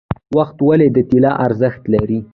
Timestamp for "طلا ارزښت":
1.09-1.81